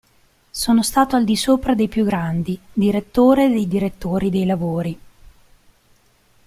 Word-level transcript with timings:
Sono 0.49 0.81
stato 0.81 1.15
al 1.15 1.23
di 1.23 1.35
sopra 1.35 1.75
dei 1.75 1.87
più 1.87 2.03
grandi, 2.05 2.59
direttore 2.73 3.49
dei 3.49 3.67
direttori 3.67 4.31
dei 4.31 4.47
lavori. 4.47 4.99